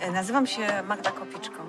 [0.00, 1.62] E, Nazywam się Magda Kopiczko.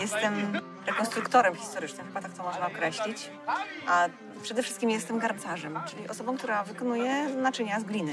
[0.00, 3.30] Jestem rekonstruktorem historycznym, chyba tak to można określić.
[3.88, 4.08] A
[4.42, 8.12] przede wszystkim jestem garncarzem, czyli osobą, która wykonuje naczynia z gliny.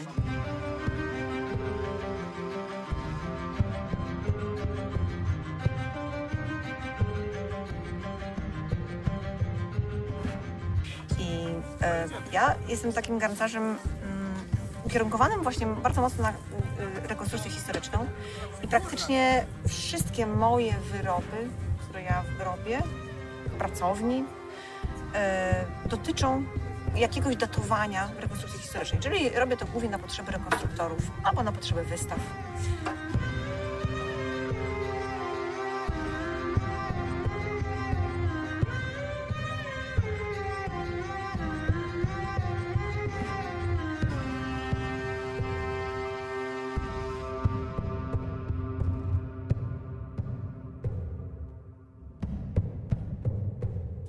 [11.19, 11.47] I
[11.81, 13.77] e, ja jestem takim garncarzem mm,
[14.85, 16.33] ukierunkowanym właśnie bardzo mocno na
[17.29, 18.07] rekonstrukcję historyczną
[18.63, 21.49] i praktycznie wszystkie moje wyroby,
[21.81, 22.81] które ja robię
[23.57, 24.23] pracowni,
[25.15, 26.43] e, dotyczą
[26.95, 29.01] jakiegoś datowania rekonstrukcji historycznej.
[29.01, 32.19] Czyli robię to głównie na potrzeby rekonstruktorów albo na potrzeby wystaw.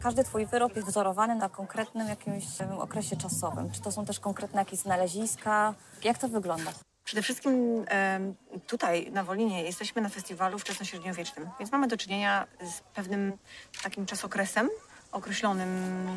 [0.02, 3.70] Każdy Twój wyrób jest wzorowany na konkretnym jakimś em, okresie czasowym.
[3.70, 5.74] Czy to są też konkretne jakieś znaleziska?
[6.04, 6.72] Jak to wygląda?
[7.04, 7.84] Przede wszystkim
[8.66, 13.38] tutaj na Wolinie jesteśmy na festiwalu wczesnośredniowiecznym, więc mamy do czynienia z pewnym
[13.82, 14.68] takim czasokresem
[15.12, 16.08] określonym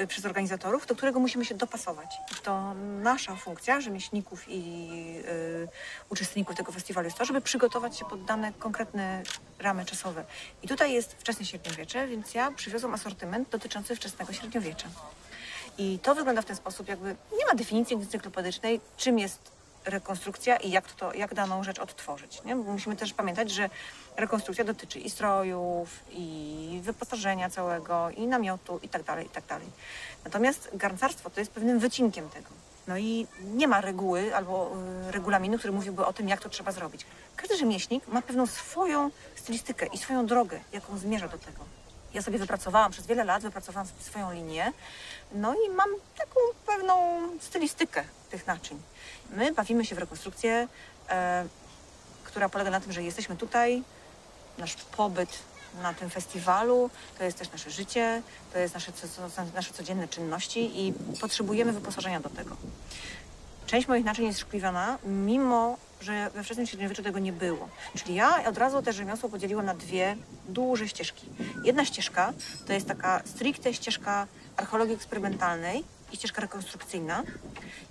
[0.00, 2.16] y, przez organizatorów, do którego musimy się dopasować.
[2.42, 4.88] To nasza funkcja, rzemieślników i
[5.28, 5.68] y,
[6.10, 9.22] uczestników tego festiwalu jest to, żeby przygotować się pod dane konkretne
[9.58, 10.24] ramy czasowe.
[10.62, 14.88] I tutaj jest wczesne średniowiecze, więc ja przywiozłam asortyment dotyczący wczesnego średniowiecza.
[15.78, 20.70] I to wygląda w ten sposób, jakby nie ma definicji encyklopedycznej, czym jest rekonstrukcja i
[20.70, 22.42] jak, to, jak daną rzecz odtworzyć.
[22.44, 22.56] Nie?
[22.56, 23.70] Bo musimy też pamiętać, że
[24.16, 29.66] rekonstrukcja dotyczy i strojów, i wyposażenia całego, i namiotu, i tak dalej, i tak dalej.
[30.24, 32.48] Natomiast garncarstwo to jest pewnym wycinkiem tego.
[32.86, 34.72] No i nie ma reguły albo
[35.08, 37.06] y, regulaminu, który mówiłby o tym, jak to trzeba zrobić.
[37.36, 41.64] Każdy rzemieślnik ma pewną swoją stylistykę i swoją drogę, jaką zmierza do tego.
[42.14, 44.72] Ja sobie wypracowałam, przez wiele lat wypracowałam swoją linię,
[45.32, 45.88] no i mam
[46.18, 48.82] taką pewną stylistykę tych naczyń.
[49.30, 50.68] My bawimy się w rekonstrukcję,
[51.10, 51.46] e,
[52.24, 53.82] która polega na tym, że jesteśmy tutaj,
[54.58, 55.38] nasz pobyt
[55.82, 58.22] na tym festiwalu, to jest też nasze życie,
[58.52, 58.92] to jest nasze,
[59.54, 62.56] nasze codzienne czynności i potrzebujemy wyposażenia do tego.
[63.66, 67.68] Część moich naczyń jest szkliwiona, mimo że we wczesnym średniowieczu tego nie było.
[67.96, 70.16] Czyli ja od razu te rzemiosło podzieliłam na dwie
[70.48, 71.26] duże ścieżki.
[71.64, 72.32] Jedna ścieżka
[72.66, 74.26] to jest taka stricte ścieżka
[74.56, 77.22] archeologii eksperymentalnej i ścieżka rekonstrukcyjna.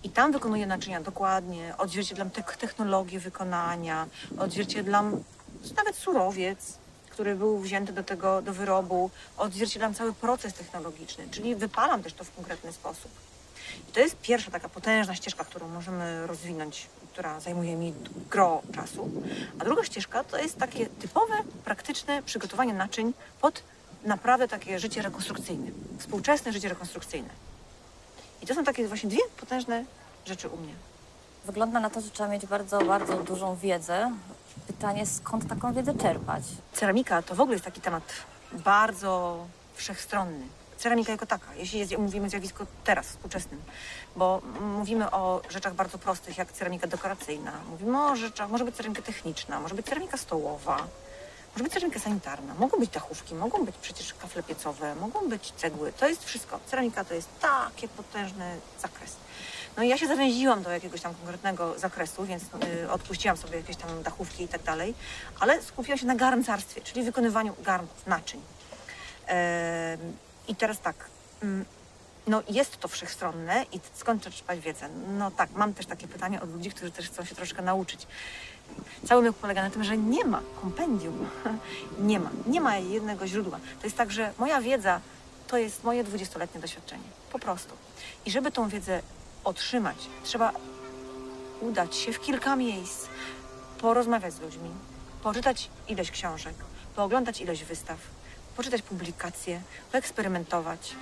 [0.03, 4.07] I tam wykonuję naczynia dokładnie, odzwierciedlam te technologię wykonania,
[4.40, 5.23] odzwierciedlam
[5.72, 6.78] nawet surowiec,
[7.09, 12.24] który był wzięty do tego, do wyrobu, odzwierciedlam cały proces technologiczny, czyli wypalam też to
[12.24, 13.12] w konkretny sposób.
[13.90, 17.94] I to jest pierwsza taka potężna ścieżka, którą możemy rozwinąć, która zajmuje mi
[18.29, 19.12] gro czasu.
[19.59, 21.34] A druga ścieżka to jest takie typowe,
[21.66, 23.63] praktyczne przygotowanie naczyń pod
[24.06, 27.29] naprawdę takie życie rekonstrukcyjne, współczesne życie rekonstrukcyjne.
[28.41, 29.85] I to są takie właśnie dwie potężne
[30.25, 30.73] rzeczy u mnie.
[31.46, 34.12] Wygląda na to, że trzeba mieć bardzo, bardzo dużą wiedzę.
[34.68, 36.44] Pytanie, skąd taką wiedzę czerpać?
[36.74, 38.03] Ceramika to w ogóle jest taki temat
[38.52, 39.38] bardzo
[39.75, 40.46] wszechstronny.
[40.78, 43.62] Ceramika jako taka, jeśli jest, mówimy zjawisko teraz, współczesnym,
[44.16, 49.02] bo mówimy o rzeczach bardzo prostych, jak ceramika dekoracyjna, mówimy o rzeczach, może być ceramika
[49.02, 50.78] techniczna, może być ceramika stołowa,
[51.53, 55.94] może być ceramika sanitarna, mogą być dachówki, mogą być przecież kafle piecowe, mogą być cegły,
[55.94, 56.59] to jest wszystko.
[56.66, 59.16] Ceramika to jest taki potężny zakres.
[59.78, 62.44] No i ja się zawęziłam do jakiegoś tam konkretnego zakresu, więc
[62.84, 64.94] y, odpuściłam sobie jakieś tam dachówki i tak dalej,
[65.39, 68.41] ale skupiłam się na garncarstwie, czyli wykonywaniu garnków, naczyń.
[70.47, 70.95] I teraz tak,
[71.44, 71.66] mm,
[72.28, 74.89] no jest to wszechstronne i skąd czerpać wiedzę?
[75.17, 78.07] No tak, mam też takie pytanie od ludzi, którzy też chcą się troszkę nauczyć.
[79.07, 81.29] Cały myk polega na tym, że nie ma kompendium.
[82.00, 82.29] Nie ma.
[82.47, 83.59] Nie ma jednego źródła.
[83.79, 85.01] To jest tak, że moja wiedza
[85.47, 87.03] to jest moje dwudziestoletnie doświadczenie.
[87.31, 87.73] Po prostu.
[88.26, 89.02] I żeby tą wiedzę
[89.43, 90.51] otrzymać, trzeba
[91.61, 93.07] udać się w kilka miejsc,
[93.81, 94.69] porozmawiać z ludźmi,
[95.23, 96.55] poczytać ileś książek,
[96.95, 97.97] pooglądać ileś wystaw,
[98.57, 99.61] poczytać publikacje,
[99.91, 100.95] poeksperymentować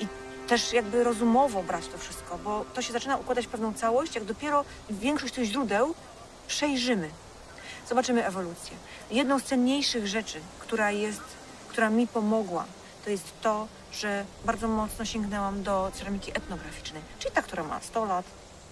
[0.00, 0.06] i
[0.46, 4.24] też jakby rozumowo brać to wszystko, bo to się zaczyna układać w pewną całość, jak
[4.24, 5.94] dopiero większość tych źródeł
[6.48, 7.10] przejrzymy.
[7.88, 8.76] Zobaczymy ewolucję.
[9.10, 11.22] Jedną z cenniejszych rzeczy, która jest,
[11.68, 12.64] która mi pomogła,
[13.04, 18.04] to jest to, że bardzo mocno sięgnęłam do ceramiki etnograficznej, czyli ta, która ma 100
[18.04, 18.24] lat,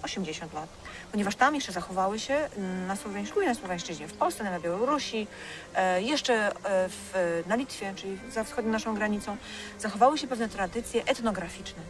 [0.02, 0.68] 80 lat,
[1.12, 5.26] ponieważ tam jeszcze zachowały się mm, na Słowiańsku i na Słowiańszczyźnie, w Polsce, na Białorusi,
[5.74, 6.52] e, jeszcze e,
[6.88, 9.36] w, na Litwie, czyli za wschodnią naszą granicą,
[9.78, 11.82] zachowały się pewne tradycje etnograficzne.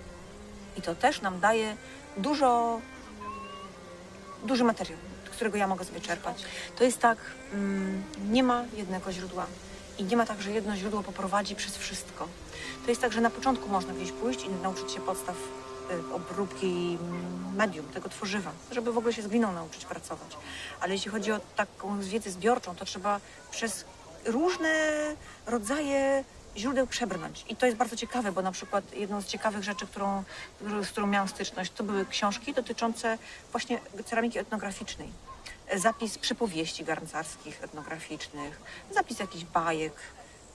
[0.77, 1.77] I to też nam daje
[2.17, 2.81] dużo,
[4.45, 4.99] duży materiał,
[5.31, 6.45] którego ja mogę sobie czerpać.
[6.79, 7.19] To jest tak,
[7.53, 9.47] mm, nie ma jednego źródła.
[9.99, 12.29] I nie ma tak, że jedno źródło poprowadzi przez wszystko.
[12.85, 15.37] To jest tak, że na początku można gdzieś pójść i nauczyć się podstaw
[15.91, 16.99] y, obróbki
[17.57, 20.37] medium, tego tworzywa, żeby w ogóle się z gliną nauczyć pracować.
[20.81, 23.21] Ale jeśli chodzi o taką wiedzę zbiorczą, to trzeba
[23.51, 23.85] przez
[24.25, 24.95] różne
[25.47, 26.25] rodzaje
[26.57, 27.45] źródeł przebrnąć.
[27.49, 30.25] I to jest bardzo ciekawe, bo na przykład jedną z ciekawych rzeczy, którą,
[30.83, 33.19] z którą miałam styczność, to były książki dotyczące
[33.53, 35.09] właśnie ceramiki etnograficznej.
[35.77, 39.93] Zapis przypowieści garncarskich, etnograficznych, zapis jakichś bajek,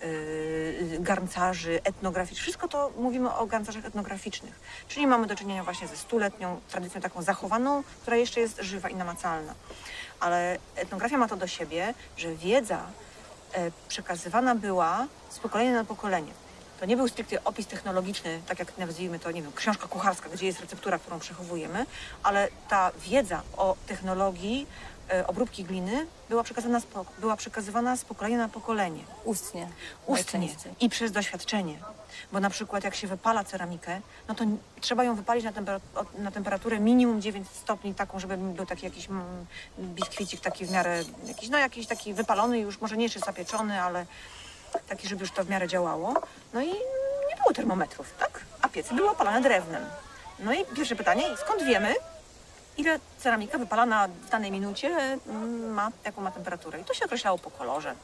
[0.02, 2.42] yy, garncarzy etnograficznych.
[2.42, 4.60] Wszystko to mówimy o garncarzach etnograficznych.
[4.88, 8.96] Czyli mamy do czynienia właśnie ze stuletnią tradycją taką zachowaną, która jeszcze jest żywa i
[8.96, 9.54] namacalna.
[10.20, 12.86] Ale etnografia ma to do siebie, że wiedza
[13.54, 16.32] e, przekazywana była z pokolenia na pokolenie.
[16.80, 20.46] To nie był stricte opis technologiczny, tak jak nazwijmy to, nie wiem, książka kucharska, gdzie
[20.46, 21.86] jest receptura, którą przechowujemy,
[22.24, 24.68] ale ta wiedza o technologii
[25.10, 26.86] e, obróbki gliny była przekazywana, z,
[27.20, 29.68] była przekazywana z pokolenia na pokolenie Ustnie.
[30.06, 30.50] ustnie
[30.80, 31.80] i przez doświadczenie.
[32.32, 34.46] Bo na przykład jak się wypala ceramikę, no to
[34.82, 35.52] trzeba ją wypalić na,
[36.18, 39.48] na temperaturę minimum 9 stopni, taką, żeby był taki jakiś mm,
[39.78, 44.06] biskwicik taki w miarę, jakiś, no jakiś taki wypalony już, może nie jeszcze zapieczony, ale
[44.90, 46.14] taki, żeby już to w miarę działało.
[46.54, 46.68] No i
[47.30, 48.46] nie było termometrów, tak?
[48.62, 49.86] A piecy były opalane drewnem.
[50.40, 51.96] No i pierwsze pytanie, skąd wiemy,
[52.78, 54.88] ile ceramika wypalana w danej minucie
[55.28, 56.80] mm, ma, jaką ma temperaturę?
[56.80, 57.96] I to się określało po kolorze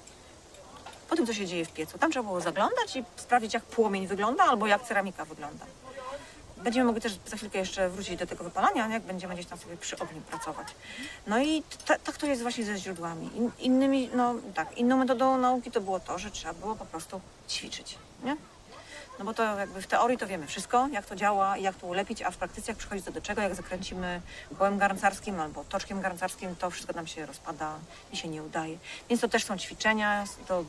[1.10, 1.98] po tym, co się dzieje w piecu.
[1.98, 5.66] Tam trzeba było zaglądać i sprawdzić, jak płomień wygląda albo jak ceramika wygląda.
[6.58, 9.78] Będziemy mogli też za chwilkę jeszcze wrócić do tego wypalania, jak będziemy gdzieś tam sobie
[9.78, 10.68] przy ogniu pracować.
[11.28, 13.38] No i ta, tak to jest właśnie ze źródłami.
[13.38, 17.22] In, innymi, no tak, inną metodą nauki to było to, że trzeba było po prostu
[17.50, 18.38] ćwiczyć, nie?
[19.20, 21.88] No bo to jakby w teorii to wiemy wszystko, jak to działa i jak to
[21.88, 24.22] ulepić, a w praktyce jak przychodzi to do czego, jak zakręcimy
[24.58, 27.74] kołem garncarskim albo toczkiem garncarskim, to wszystko nam się rozpada
[28.12, 28.78] i się nie udaje.
[29.10, 30.64] Więc to też są ćwiczenia, to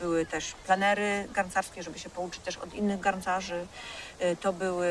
[0.00, 3.66] były też plenery garncarskie, żeby się pouczyć też od innych garncarzy.
[4.22, 4.88] Y, To były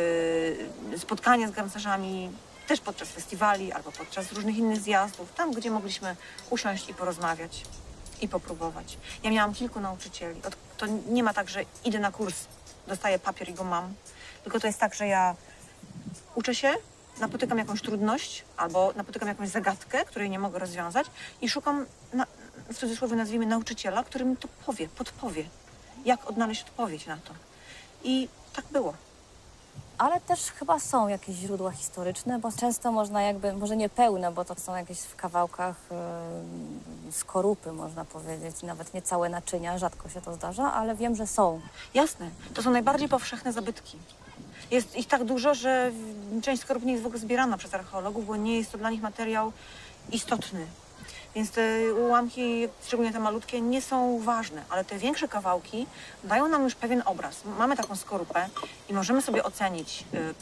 [0.98, 2.32] spotkania z garncarzami
[2.68, 6.16] też podczas festiwali albo podczas różnych innych zjazdów, tam gdzie mogliśmy
[6.50, 7.64] usiąść i porozmawiać
[8.22, 8.98] i popróbować.
[9.24, 10.42] Ja miałam kilku nauczycieli.
[10.78, 12.36] To nie ma tak, że idę na kurs,
[12.88, 13.94] dostaję papier i go mam.
[14.44, 15.36] Tylko to jest tak, że ja
[16.36, 16.74] uczę się,
[17.20, 21.08] napotykam jakąś trudność albo napotykam jakąś zagadkę, której nie mogę rozwiązać
[21.42, 21.86] i szukam,
[22.74, 25.44] w cudzysłowie nazwijmy, nauczyciela, który mi to powie, podpowie,
[26.06, 27.34] jak odnaleźć odpowiedź na to.
[28.04, 28.94] I tak było.
[29.98, 34.46] Ale też chyba są jakieś źródła historyczne, bo często można jakby, może nie pełne, bo
[34.46, 35.76] to są jakieś w kawałkach
[37.06, 41.28] yy, skorupy, można powiedzieć, nawet nie całe naczynia, rzadko się to zdarza, ale wiem, że
[41.28, 41.62] są.
[41.94, 43.98] Jasne, to są najbardziej powszechne zabytki.
[44.72, 45.92] Jest ich tak dużo, że
[46.42, 49.02] część skorup nie jest w ogóle zbierana przez archeologów, bo nie jest to dla nich
[49.02, 49.52] materiał
[50.12, 50.68] istotny.
[51.36, 55.88] Więc te ułamki, szczególnie te malutkie, nie są ważne, ale te większe kawałki
[56.24, 57.42] dają nam już pewien obraz.
[57.60, 58.50] Mamy taką skorupę
[58.90, 60.34] i możemy sobie ocenić, y,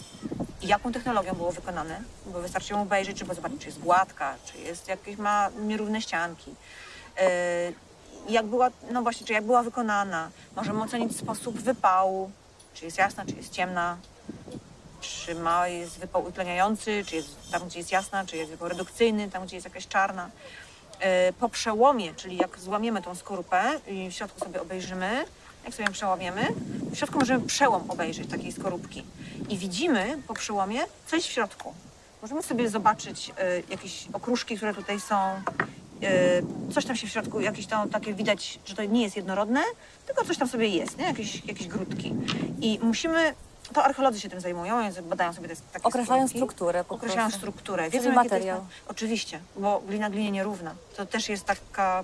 [0.61, 4.87] jaką technologią było wykonane, bo wystarczy ją obejrzeć, żeby zobaczyć, czy jest gładka, czy jest
[4.87, 6.51] jakieś ma nierówne ścianki.
[6.51, 7.73] Y,
[8.29, 10.29] jak była, no właśnie, czy jak była wykonana.
[10.55, 12.31] Możemy ocenić sposób wypału,
[12.73, 13.97] czy jest jasna, czy jest ciemna,
[15.01, 19.31] czy ma, jest wypał utleniający, czy jest tam, gdzie jest jasna, czy jest wypał redukcyjny,
[19.31, 20.29] tam, gdzie jest jakaś czarna.
[20.99, 25.25] E, Po przełomie, czyli jak złamiemy tą skorupę i w środku sobie obejrzymy,
[25.65, 26.47] jak sobie ją przełamiemy,
[26.91, 29.03] w środku możemy przełom obejrzeć takiej skorupki.
[29.49, 31.73] I widzimy po przełomie coś w środku.
[32.21, 35.41] Możemy sobie zobaczyć e, jakieś okruszki, które tutaj są, e,
[36.73, 39.61] coś tam się w środku, jakieś tam takie widać, że to nie jest jednorodne,
[40.05, 41.05] tylko coś tam sobie jest, nie?
[41.05, 42.13] Jakieś, jakieś grudki.
[42.61, 43.33] I musimy,
[43.73, 46.37] to archeolodzy się tym zajmują, badają sobie te takie Określają skorupki.
[46.37, 47.39] strukturę po Określają prostu.
[47.39, 47.83] strukturę.
[47.83, 48.57] Czyli Wiedzą, to materiał.
[48.57, 50.75] Jest, oczywiście, bo glina glinie nierówna.
[50.95, 52.03] To też jest taka,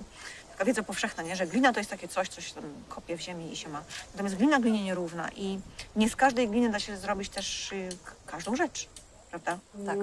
[0.52, 1.36] taka wiedza powszechna, nie?
[1.36, 3.82] że glina to jest takie coś, coś tam kopie w ziemi i się ma.
[4.12, 5.60] Natomiast glina glinie nierówna i
[5.96, 7.88] nie z każdej gliny da się zrobić też y,
[8.26, 8.88] każdą rzecz,
[9.30, 9.58] prawda?
[9.86, 9.98] Tak.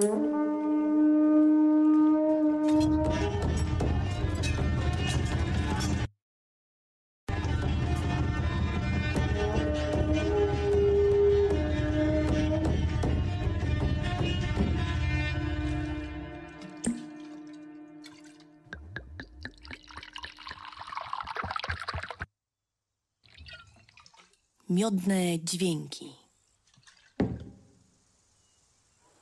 [24.72, 26.16] Miodne dźwięki.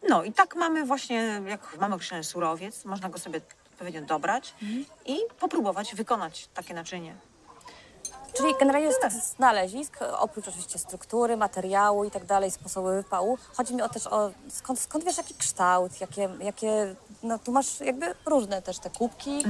[0.10, 3.42] No i tak mamy właśnie, jak mamy określony surowiec, można go sobie
[3.72, 4.54] odpowiednio dobrać
[5.06, 7.16] i popróbować wykonać takie naczynie.
[8.34, 13.38] Czyli generalnie jest tak znalezisk, oprócz oczywiście struktury, materiału i tak dalej, sposobu wypału.
[13.54, 17.80] Chodzi mi o też o skąd, skąd wiesz jaki kształt, jakie, jakie no tu masz
[17.80, 19.44] jakby różne też te kubki.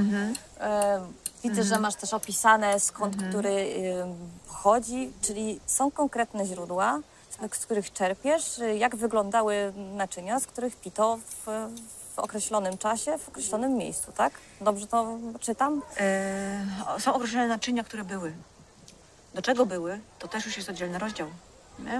[0.60, 1.00] E,
[1.44, 4.14] widzę, że masz też opisane skąd który em,
[4.48, 7.00] pochodzi, czyli są konkretne źródła,
[7.52, 11.46] z, których czerpiesz, jak wyglądały naczynia, z których pito w,
[12.14, 14.32] w określonym czasie, w określonym miejscu, tak?
[14.60, 15.82] Dobrze to czytam?
[15.96, 16.66] E,
[16.98, 18.32] są określone naczynia, które były.
[19.34, 21.28] Do czego były, to też już jest oddzielny rozdział.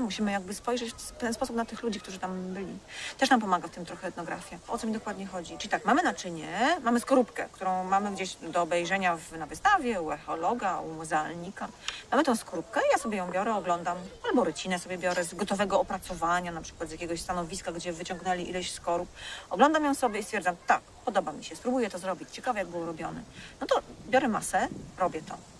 [0.00, 2.78] Musimy jakby spojrzeć w ten sposób na tych ludzi, którzy tam byli.
[3.18, 4.58] Też nam pomaga w tym trochę etnografia.
[4.68, 5.58] O co mi dokładnie chodzi?
[5.58, 10.10] Czyli tak, mamy naczynie, mamy skorupkę, którą mamy gdzieś do obejrzenia w, na wystawie, u
[10.10, 11.68] echologa, u muzealnika.
[12.10, 13.98] Mamy tą skorupkę, ja sobie ją biorę, oglądam,
[14.28, 18.72] albo rycinę sobie biorę z gotowego opracowania, na przykład z jakiegoś stanowiska, gdzie wyciągnęli ileś
[18.72, 19.08] skorup.
[19.50, 22.86] Oglądam ją sobie i stwierdzam, tak, podoba mi się, spróbuję to zrobić, ciekawe jak było
[22.86, 23.22] robione.
[23.60, 25.59] No to biorę masę, robię to.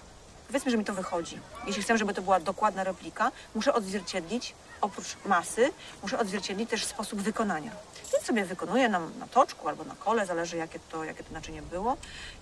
[0.50, 1.38] Powiedzmy, że mi to wychodzi.
[1.66, 7.20] Jeśli chcę, żeby to była dokładna replika, muszę odzwierciedlić, oprócz masy, muszę odzwierciedlić też sposób
[7.20, 7.70] wykonania.
[8.12, 11.62] Więc sobie wykonuję na, na toczku albo na kole, zależy jakie to, jakie to naczynie
[11.62, 11.96] było.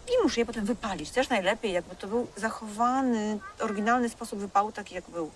[0.08, 1.10] I muszę je potem wypalić.
[1.10, 5.30] Też najlepiej, jakby to był zachowany, oryginalny sposób wypału, taki jak był.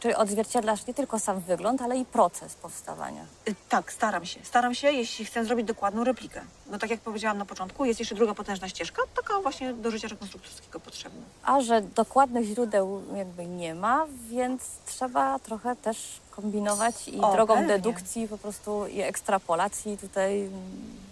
[0.00, 3.22] Czyli odzwierciedlasz nie tylko sam wygląd, ale i proces powstawania.
[3.48, 4.40] Y, Tak, staram się.
[4.44, 6.40] Staram się, jeśli chcę zrobić dokładną replikę.
[6.70, 10.08] No tak jak powiedziałam na początku, jest jeszcze druga potężna ścieżka, taka właśnie do życia
[10.08, 11.20] rekonstruktorskiego potrzebna.
[11.42, 17.54] A że dokładnych źródeł jakby nie ma, więc trzeba trochę też kombinować i O, drogą
[17.54, 17.68] pewnie.
[17.68, 20.50] dedukcji po prostu i ekstrapolacji tutaj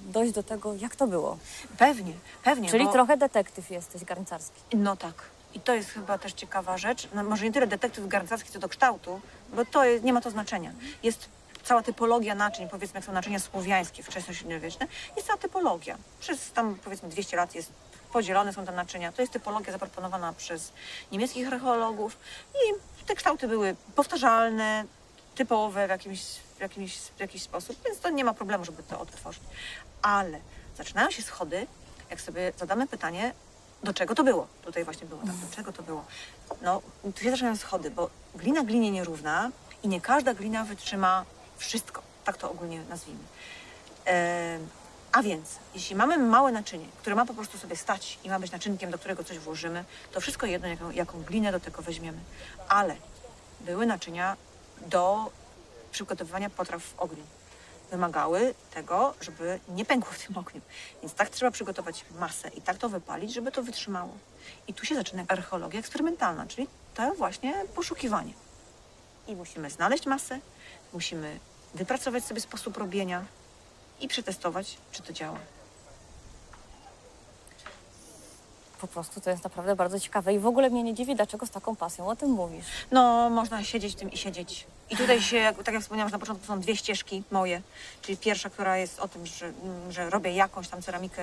[0.08, 1.38] dojść do tego, jak to było.
[1.78, 2.12] Pewnie,
[2.44, 2.68] pewnie.
[2.68, 2.92] Czyli bo...
[2.92, 4.60] trochę detektyw jesteś garncarski.
[4.76, 5.14] No tak.
[5.56, 7.08] I to jest chyba też ciekawa rzecz.
[7.14, 9.20] No, może nie tyle detektyw garncarski co do kształtu,
[9.52, 10.72] bo to jest, nie ma to znaczenia.
[11.02, 11.28] Jest
[11.64, 14.86] cała typologia naczyń, powiedzmy jak są naczynia słowiańskie, wczesnośredniowieczne,
[15.16, 15.96] jest cała typologia.
[16.20, 17.72] Przez tam powiedzmy 200 lat jest
[18.12, 19.12] podzielone są te naczynia.
[19.12, 20.72] To jest typologia zaproponowana przez
[21.12, 22.16] niemieckich archeologów
[22.54, 22.74] i
[23.06, 24.84] te kształty były powtarzalne,
[25.34, 26.22] typowe w jakimś,
[26.56, 29.42] w jakimś, w jakiś sposób, więc to nie ma problemu, żeby to odtworzyć.
[30.02, 30.40] Ale
[30.76, 31.66] zaczynają się schody,
[32.10, 33.32] jak sobie zadamy pytanie,
[33.82, 34.46] do czego to było?
[34.62, 36.04] Tutaj właśnie było tak, do czego to było?
[36.62, 36.82] No,
[37.14, 39.50] tu się zaczynają schody, bo glina glinie nierówna
[39.82, 41.24] i nie każda glina wytrzyma
[41.56, 42.02] wszystko.
[42.24, 43.24] Tak to ogólnie nazwijmy.
[44.04, 44.68] Em,
[45.12, 48.52] a więc, jeśli mamy małe naczynie, które ma po prostu sobie stać i ma być
[48.52, 52.18] naczynkiem, do którego coś włożymy, to wszystko jedno, jaką, jaką glinę do tego weźmiemy.
[52.68, 52.96] Ale
[53.60, 54.36] były naczynia
[54.86, 55.30] do
[55.90, 57.22] przygotowywania potraw w ogniu.
[57.90, 60.60] Wymagały tego, żeby nie pękło w tym ogniu.
[61.02, 64.12] Więc tak trzeba przygotować masę i tak to wypalić, żeby to wytrzymało.
[64.68, 68.32] I tu się zaczyna archeologia eksperymentalna, czyli to właśnie poszukiwanie.
[69.28, 70.38] I musimy znaleźć masę,
[70.92, 71.38] musimy
[71.74, 73.24] wypracować sobie sposób robienia
[74.00, 75.38] i przetestować, czy to działa.
[78.80, 81.50] Po prostu to jest naprawdę bardzo ciekawe i w ogóle mnie nie dziwi, dlaczego z
[81.50, 82.66] taką pasją o tym mówisz.
[82.90, 84.66] No, można siedzieć w tym i siedzieć.
[84.90, 87.62] I tutaj się, tak jak wspomniałam na początku, są dwie ścieżki moje.
[88.02, 89.52] Czyli pierwsza, która jest o tym, że,
[89.90, 91.22] że robię jakąś tam ceramikę,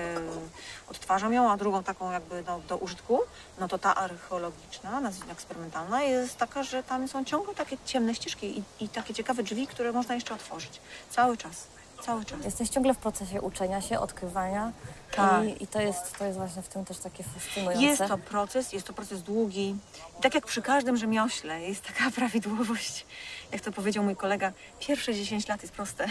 [0.88, 3.20] odtwarzam ją, a drugą taką jakby no, do użytku,
[3.58, 8.58] no to ta archeologiczna, nazwijmy eksperymentalna, jest taka, że tam są ciągle takie ciemne ścieżki
[8.58, 10.80] i, i takie ciekawe drzwi, które można jeszcze otworzyć.
[11.10, 11.66] Cały czas.
[12.06, 12.44] Cały czas.
[12.44, 14.72] Jesteś ciągle w procesie uczenia się, odkrywania
[15.16, 15.44] Tak.
[15.44, 17.82] i, i to, jest, to jest właśnie w tym też takie fascynujące.
[17.82, 19.76] Jest to proces, jest to proces długi.
[20.18, 23.06] I tak jak przy każdym rzemiośle jest taka prawidłowość.
[23.52, 26.06] Jak to powiedział mój kolega, pierwsze 10 lat jest proste.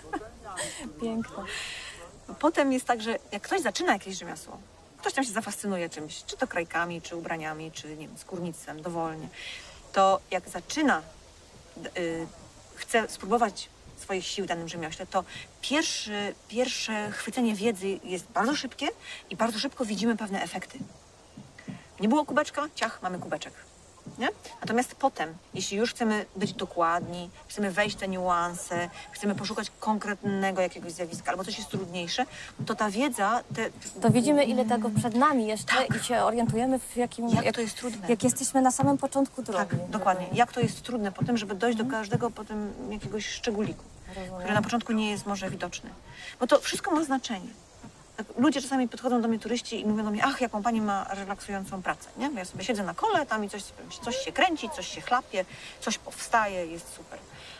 [1.02, 1.44] piękne.
[2.38, 4.58] Potem jest tak, że jak ktoś zaczyna jakieś rzemiosło,
[4.98, 9.28] ktoś tam się zafascynuje czymś, czy to krajkami, czy ubraniami, czy nie wiem, skórnictwem, dowolnie,
[9.92, 11.02] to jak zaczyna,
[11.76, 12.26] d- y,
[12.76, 13.68] chce spróbować
[14.10, 15.24] swoich sił w danym rzemiośle, to
[15.60, 18.88] pierwszy, pierwsze chwycenie wiedzy jest bardzo szybkie
[19.30, 20.78] i bardzo szybko widzimy pewne efekty.
[22.00, 23.52] Nie było kubeczka, ciach, mamy kubeczek.
[24.18, 24.28] Nie?
[24.60, 30.62] Natomiast potem, jeśli już chcemy być dokładni, chcemy wejść w te niuanse, chcemy poszukać konkretnego
[30.62, 32.26] jakiegoś zjawiska albo coś jest trudniejsze,
[32.66, 35.96] to ta wiedza, te, To widzimy, ile tego przed nami jeszcze Tak.
[35.96, 38.08] i się orientujemy, w jakim, jak, to jest trudne.
[38.08, 39.70] jak jesteśmy na samym początku drogi.
[39.70, 40.26] tak, dokładnie.
[40.32, 43.84] Jak to jest trudne potem, żeby dojść do każdego potem jakiegoś szczególiku.
[44.38, 45.90] Który na początku nie jest może widoczny.
[46.40, 47.48] Bo to wszystko ma znaczenie.
[48.16, 51.04] Tak, Ludzie czasami podchodzą do mnie turyści i mówią do mnie, ach, jaką pani ma
[51.14, 52.30] relaksującą pracę, nie?
[52.34, 53.62] Ja sobie siedzę na kole, tam i coś,
[54.04, 55.44] coś się kręci, coś się chlapie,
[55.80, 57.18] coś powstaje, jest super.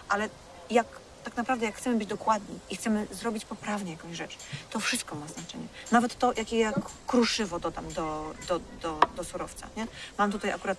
[0.08, 0.28] Ale
[0.70, 0.86] jak
[1.24, 4.36] tak naprawdę jak chcemy być dokładni i chcemy zrobić poprawnie jakąś rzecz,
[4.70, 5.66] to wszystko ma znaczenie.
[5.90, 6.72] Nawet to, jakie ja
[7.06, 9.86] kruszywo dodam do, do, do, do surowca, nie?
[10.18, 10.78] Mam tutaj akurat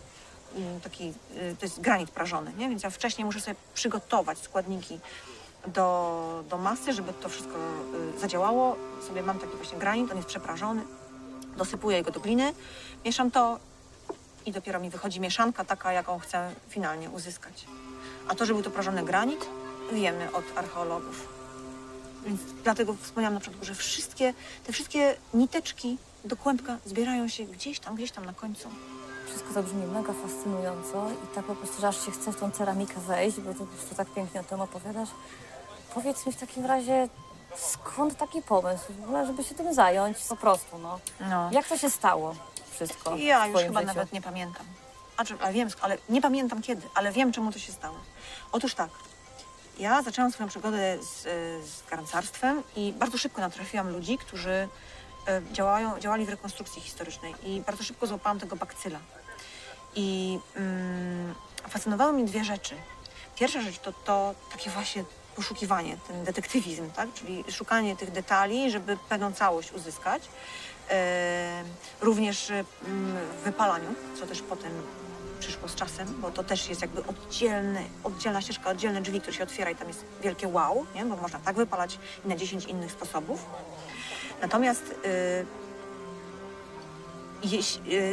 [0.55, 2.69] mm, taki, y, to jest granit prażony, nie?
[2.69, 4.99] Więc ja wcześniej muszę sobie przygotować składniki
[5.67, 7.55] do, do masy, żeby to wszystko
[8.15, 8.75] y, zadziałało.
[9.07, 10.81] Sobie mam taki właśnie granit, on jest przeprażony.
[11.57, 12.53] Dosypuję go do gliny,
[13.05, 13.59] mieszam to
[14.45, 17.65] i dopiero mi wychodzi mieszanka taka, jaką chcę finalnie uzyskać.
[18.27, 19.47] A to, że był to prażony granit,
[19.93, 21.27] wiemy od archeologów.
[22.25, 24.33] Więc dlatego wspomniałam na początku, że wszystkie,
[24.65, 28.69] te wszystkie niteczki do kłębka zbierają się gdzieś tam, gdzieś tam na końcu.
[29.27, 32.51] Wszystko to brzmi mega fascynująco i tak po prostu, że aż się chce w tą
[32.51, 35.09] ceramikę wejść, bo ty po prostu tak pięknie o tym opowiadasz.
[35.93, 37.07] Powiedz mi w takim razie,
[37.55, 40.99] skąd taki pomysł w ogóle, żeby się tym zająć po prostu, no.
[41.19, 41.49] No.
[41.51, 42.35] Jak to się stało
[42.71, 43.87] wszystko Ja w już twoim chyba życiu?
[43.93, 44.65] nawet nie pamiętam.
[45.17, 47.95] A, czy, a wiem, sk- ale nie pamiętam kiedy, ale wiem, czemu to się stało.
[48.51, 48.89] Otóż tak,
[49.79, 54.67] ja zaczęłam swoją przygodę z, y, z garncarstwem i bardzo szybko natrafiłam ludzi, którzy
[55.49, 58.99] y, działają, działali w rekonstrukcji historycznej i bardzo szybko złapałam tego bakcyla.
[59.95, 61.35] I mm,
[61.69, 62.75] fascynowały mnie dwie rzeczy.
[63.35, 65.03] Pierwsza rzecz to, to takie właśnie
[65.41, 67.13] poszukiwanie, ten detektywizm, tak?
[67.13, 70.23] czyli szukanie tych detali, żeby pewną całość uzyskać.
[70.89, 71.63] E,
[72.01, 74.71] również e, w wypalaniu, co też potem
[75.39, 79.43] przyszło z czasem, bo to też jest jakby oddzielny, oddzielna ścieżka, oddzielne drzwi, które się
[79.43, 81.05] otwiera i tam jest wielkie wow, nie?
[81.05, 83.45] bo można tak wypalać i na 10 innych sposobów.
[84.41, 85.45] Natomiast y,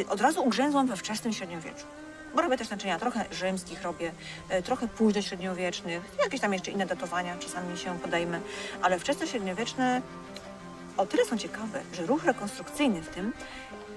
[0.09, 1.98] od razu ugrzęzłam we wczesnym średniowieczu.
[2.35, 4.13] Bo robię też naczynia trochę rzymskich, robię
[4.59, 8.41] y, trochę późnośredniowiecznych, jakieś tam jeszcze inne datowania czasami się podejmę,
[8.83, 10.03] ale wczesnośredniowieczne
[10.97, 13.33] o tyle są ciekawe, że ruch rekonstrukcyjny w tym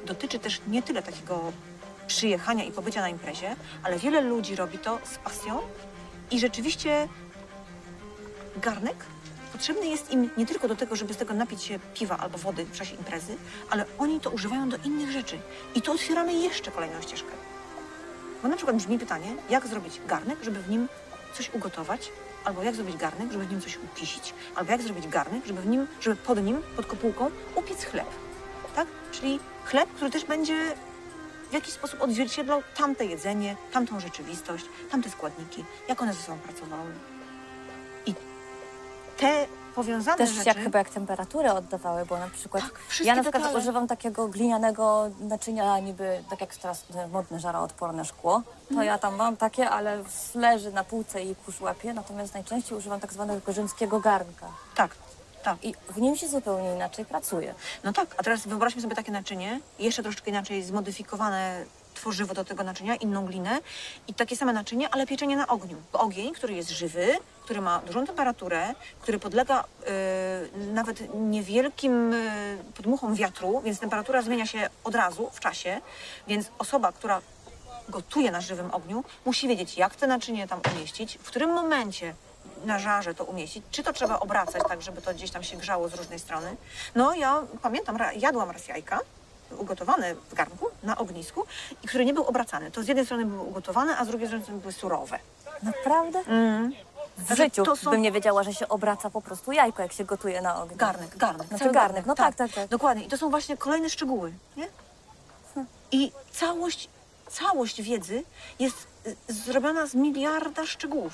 [0.05, 1.51] dotyczy też nie tyle takiego
[2.07, 5.59] przyjechania i pobycia na imprezie, ale wiele ludzi robi to z pasją
[6.31, 7.07] i rzeczywiście
[8.57, 8.95] garnek
[9.51, 12.65] potrzebny jest im nie tylko do tego, żeby z tego napić się piwa albo wody
[12.65, 13.38] w czasie imprezy,
[13.69, 15.39] ale oni to używają do innych rzeczy.
[15.75, 17.31] I tu otwieramy jeszcze kolejną ścieżkę.
[18.41, 20.88] Bo na przykład brzmi pytanie, jak zrobić garnek, żeby w nim
[21.33, 22.12] coś ugotować,
[22.45, 25.67] albo jak zrobić garnek, żeby w nim coś upisić, albo jak zrobić garnek, żeby w
[25.67, 28.07] nim, żeby pod nim, pod kopułką upiec chleb.
[28.75, 28.88] Tak?
[29.12, 30.75] Czyli chleb, który też będzie
[31.50, 36.91] w jakiś sposób odzwierciedlał tamte jedzenie, tamtą rzeczywistość, tamte składniki, jak one ze sobą pracowały.
[38.05, 38.13] I
[39.17, 40.47] te powiązane Też rzeczy...
[40.49, 43.60] jak chyba jak temperaturę oddawały, bo na przykład Tak, ja na przykład detale.
[43.60, 48.88] używam takiego glinianego naczynia niby, tak jak teraz te modne żaroodporne szkło, to Mhm.
[48.88, 50.03] ja tam mam takie, ale
[50.36, 54.91] leży na półce i kurz łapie, natomiast najczęściej używam tak zwanego rzymskiego garnka Tak,
[55.43, 55.63] tak.
[55.63, 57.53] i w nim się zupełnie inaczej pracuje.
[57.84, 62.63] No tak, a teraz wyobraźmy sobie takie naczynie, jeszcze troszeczkę inaczej zmodyfikowane tworzywo do tego
[62.63, 63.60] naczynia, inną glinę
[64.07, 65.77] i takie same naczynie, ale pieczenie na ogniu.
[65.93, 67.07] Bo ogień, który jest żywy,
[67.43, 74.45] który ma dużą temperaturę, który podlega y, nawet niewielkim y, podmuchom wiatru, więc temperatura zmienia
[74.45, 75.82] się od razu w czasie,
[76.27, 77.21] więc osoba, która
[77.89, 82.13] gotuje na żywym ogniu, musi wiedzieć, jak te naczynie tam umieścić, w którym momencie
[82.65, 85.89] na żarze to umieścić, czy to trzeba obracać tak, żeby to gdzieś tam się grzało
[85.89, 86.56] z różnej strony.
[86.95, 88.99] No ja pamiętam, jadłam raz jajka
[89.58, 91.43] ugotowane w garnku na ognisku
[91.84, 92.71] i który nie był obracany.
[92.71, 95.19] To z jednej strony były ugotowane, a z drugiej strony były surowe.
[95.63, 96.19] Naprawdę?
[96.19, 96.73] Mm.
[97.17, 100.41] W życiu są- bym nie wiedziała, że się obraca po prostu jajko, jak się gotuje
[100.41, 100.78] na ogniu.
[100.78, 101.47] Garnek, garnek.
[101.47, 102.69] Znaczy cały garnek, no tak, tak, tak.
[102.69, 103.04] Dokładnie.
[103.06, 104.67] I to są właśnie kolejne szczegóły, nie?
[105.91, 106.89] I całość,
[107.30, 108.24] całość wiedzy
[108.60, 111.13] jest y, zrobiona z miliarda szczegółów.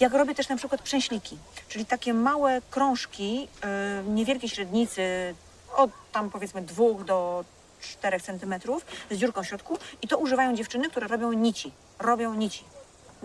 [0.00, 3.48] Jak robię też na przykład przęśliki, czyli takie małe krążki
[4.04, 5.34] y, niewielkiej średnicy,
[5.76, 7.44] od tam powiedzmy dwóch do
[7.80, 11.72] 4 centymetrów z dziurką w środku i to używają dziewczyny, które robią nici.
[11.98, 12.64] Robią nici.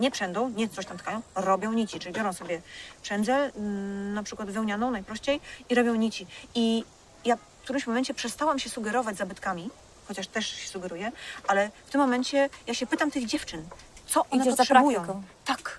[0.02, 2.62] Nie przędą, nie coś tam tkają, robią nici, czyli biorą sobie
[3.02, 6.26] przędzel, mm, na przykład wełnianą najprościej i robią nici.
[6.54, 6.84] I
[7.24, 9.70] ja w którymś momencie przestałam się sugerować zabytkami,
[10.08, 11.12] chociaż też się sugeruję,
[11.48, 13.68] ale w tym momencie ja się pytam tych dziewczyn,
[14.06, 15.22] co one Idziesz potrzebują.
[15.44, 15.78] Tak.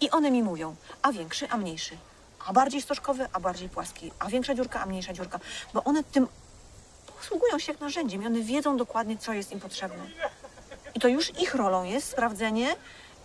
[0.00, 1.96] I one mi mówią, a większy, a mniejszy.
[2.46, 4.12] A bardziej stożkowy, a bardziej płaski.
[4.18, 5.40] A większa dziurka, a mniejsza dziurka.
[5.74, 6.28] Bo one tym
[7.18, 10.04] posługują się jak narzędziem i one wiedzą dokładnie, co jest im potrzebne.
[10.94, 12.76] I to już ich rolą jest sprawdzenie,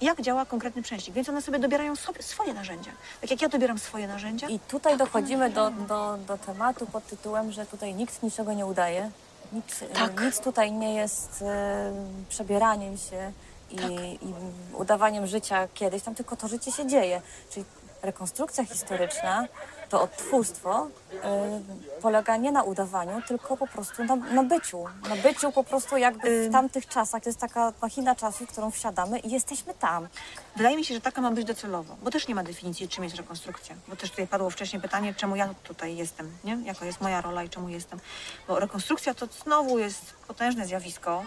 [0.01, 1.15] jak działa konkretny przęślik.
[1.15, 2.91] Więc one sobie dobierają sobie swoje narzędzia.
[3.21, 4.47] Tak jak ja dobieram swoje narzędzia.
[4.47, 9.12] I tutaj dochodzimy do, do, do tematu pod tytułem, że tutaj nikt niczego nie udaje.
[9.53, 10.21] Nic, e, Tak.
[10.21, 11.91] nic tutaj nie jest e,
[12.29, 13.31] przebieraniem się
[13.71, 13.91] i, Tak.
[13.91, 14.33] i
[14.73, 17.21] udawaniem życia kiedyś, tam tylko to życie się dzieje.
[17.49, 17.65] Czyli
[18.01, 19.47] rekonstrukcja historyczna,
[19.89, 20.88] to odtwórstwo
[21.23, 21.62] e,
[22.02, 24.86] polega nie na udawaniu, tylko po prostu na, na byciu.
[25.10, 26.52] Na byciu po prostu jakby w Ym.
[26.52, 27.23] tamtych czasach.
[27.23, 30.08] To jest taka machina czasu, w którą wsiadamy i jesteśmy tam.
[30.56, 33.15] Wydaje mi się, że taka ma być docelowo, bo też nie ma definicji, czym jest
[33.15, 33.76] rekonstrukcja.
[33.88, 36.58] Bo też tutaj padło wcześniej pytanie, czemu ja tutaj jestem, nie?
[36.63, 38.00] Jaka jest moja rola i czemu jestem.
[38.47, 41.23] Bo rekonstrukcja to znowu jest potężne zjawisko.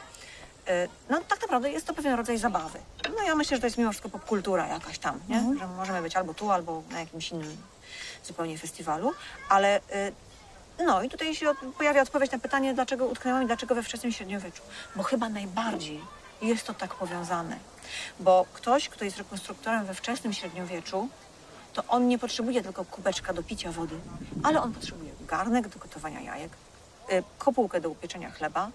[0.66, 0.73] Yy,
[1.11, 2.79] No tak naprawdę jest to pewien rodzaj zabawy.
[3.16, 5.40] No ja myślę, że to jest mimo wszystko popkultura jakaś tam, nie?
[5.59, 7.57] Że możemy być albo tu, albo na jakimś innym
[8.24, 9.12] zupełnie festiwalu,
[9.48, 9.80] ale
[10.78, 11.46] yy, no i tutaj się
[11.78, 14.62] pojawia odpowiedź na pytanie, dlaczego utknęłam i dlaczego we wczesnym średniowieczu.
[14.96, 16.00] Bo chyba najbardziej
[16.42, 17.56] jest to tak powiązane.
[18.20, 21.09] Bo ktoś, kto jest rekonstruktorem we wczesnym średniowieczu,
[21.72, 23.96] to on nie potrzebuje tylko kubeczka do picia wody,
[24.42, 26.52] ale on potrzebuje garnek do gotowania jajek,
[27.12, 28.70] y, kopułkę do upieczenia chleba,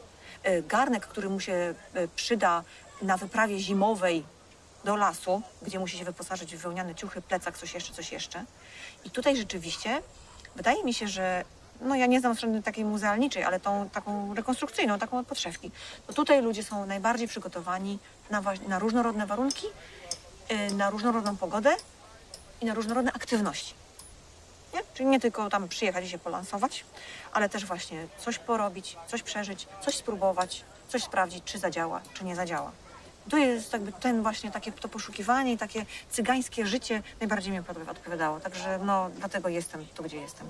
[0.47, 2.63] y, garnek, który mu się y, przyda
[3.01, 4.23] na wyprawie zimowej
[4.85, 8.45] do lasu, gdzie musi się wyposażyć w wełniane ciuchy, plecak, coś jeszcze, coś jeszcze.
[9.05, 10.01] I tutaj rzeczywiście
[10.55, 11.43] wydaje mi się, że
[11.81, 15.71] no ja nie znam strony takiej muzealniczej, ale tą taką rekonstrukcyjną, taką od podszewki.
[16.07, 19.67] To tutaj ludzie są najbardziej przygotowani na, na różnorodne warunki,
[20.51, 21.75] y, na różnorodną pogodę
[22.61, 23.73] i na różnorodne aktywności.
[24.73, 24.79] Nie?
[24.93, 26.85] Czyli nie tylko tam przyjechać i się polansować,
[27.33, 32.35] ale też właśnie coś porobić, coś przeżyć, coś spróbować, coś sprawdzić, czy zadziała, czy nie
[32.35, 32.84] zadziała.
[33.29, 37.89] To jest jakby ten właśnie takie to poszukiwanie i takie cygańskie życie najbardziej mi odpowi-
[37.89, 38.39] odpowiadało.
[38.39, 40.47] Także no dlatego jestem tu, gdzie jestem.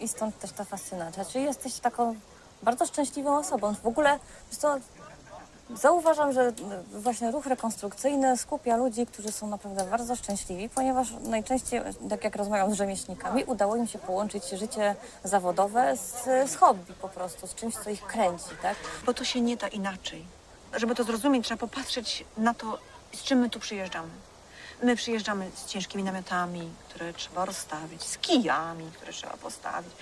[0.00, 1.24] I stąd też ta fascynacja.
[1.24, 2.16] Czyli jesteś taką
[2.62, 3.74] bardzo szczęśliwą osobą.
[3.74, 4.18] W ogóle,
[4.50, 4.76] co,
[5.74, 6.52] zauważam, że
[6.92, 12.74] właśnie ruch rekonstrukcyjny skupia ludzi, którzy są naprawdę bardzo szczęśliwi, ponieważ najczęściej, tak jak rozmawiam
[12.74, 17.74] z rzemieślnikami, udało im się połączyć życie zawodowe z, z hobby po prostu, z czymś,
[17.74, 18.76] co ich kręci, tak?
[19.06, 20.24] Bo to się nie da inaczej.
[20.76, 22.78] Żeby to zrozumieć, trzeba popatrzeć na to,
[23.14, 24.08] z czym my tu przyjeżdżamy.
[24.82, 29.92] My przyjeżdżamy z ciężkimi namiotami, które trzeba rozstawić, z kijami, które trzeba postawić,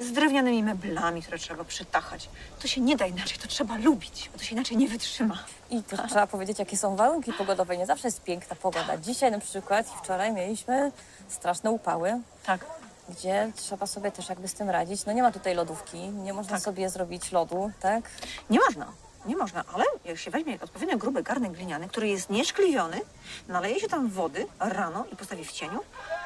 [0.00, 2.28] z drewnianymi meblami, które trzeba przytachać.
[2.60, 5.38] To się nie da inaczej, to trzeba lubić, bo to się inaczej nie wytrzyma.
[5.70, 7.76] I też trzeba powiedzieć, jakie są warunki pogodowe.
[7.76, 8.96] Nie zawsze jest piękna pogoda.
[8.96, 10.92] Dzisiaj na przykład i wczoraj mieliśmy
[11.28, 12.66] straszne upały, Tak.
[13.08, 15.04] gdzie trzeba sobie też jakby z tym radzić.
[15.06, 16.62] No nie ma tutaj lodówki, nie można Tak.
[16.64, 18.10] sobie zrobić lodu, tak?
[18.50, 18.86] Nie można,
[19.26, 23.00] nie można, ale jak się weźmie odpowiednio gruby garnek gliniany, który jest nieszkliwiony,
[23.48, 25.80] naleje się tam wody rano i postawi w cieniu,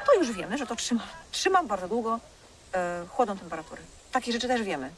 [0.05, 2.19] to już wiemy, że to trzyma, trzyma bardzo długo
[2.73, 3.81] e, chłodną temperaturę.
[4.11, 4.89] Takie rzeczy też wiemy.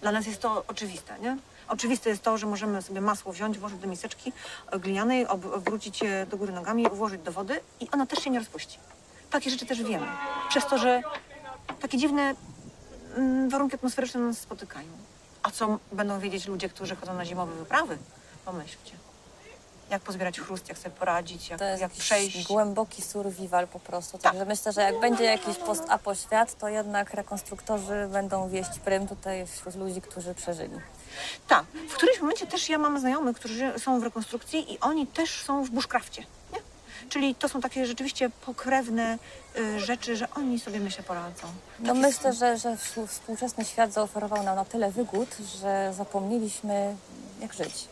[0.00, 1.36] Dla nas jest to oczywiste, nie?
[1.68, 4.32] Oczywiste jest to, że możemy sobie masło wziąć, włożyć do miseczki
[4.72, 8.38] glinianej, ob, obrócić je do góry nogami, włożyć do wody i ona też się nie
[8.38, 8.78] rozpuści.
[9.30, 10.06] Takie rzeczy też wiemy.
[10.48, 11.02] Przez to, że
[11.80, 12.34] takie dziwne
[13.16, 15.07] mm, warunki atmosferyczne nas spotykają.
[15.48, 17.98] A co będą wiedzieć ludzie, którzy chodzą na zimowe wyprawy?
[18.44, 18.92] Pomyślcie.
[19.90, 22.46] Jak pozbierać chrust, jak sobie poradzić, jak, To jest jak przejść.
[22.46, 24.18] głęboki survival po prostu.
[24.18, 24.22] Tak.
[24.32, 29.46] Także myślę, że jak będzie jakiś post-apo świat, to jednak rekonstruktorzy będą wieść prym tutaj
[29.46, 30.76] wśród ludzi, którzy przeżyli.
[31.48, 31.64] Tak.
[31.88, 35.64] W którymś momencie też ja mam znajomych, którzy są w rekonstrukcji i oni też są
[35.64, 36.22] w bushcrafcie.
[37.08, 39.18] Czyli to są takie rzeczywiście pokrewne
[39.58, 41.46] y, rzeczy, że oni sobie myślę poradzą.
[41.78, 46.96] No myślę, że, że współczesny świat zaoferował nam na tyle wygód, że zapomnieliśmy
[47.40, 47.88] jak żyć.